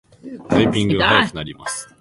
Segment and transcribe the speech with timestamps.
[0.49, 1.87] タイピングが早くなります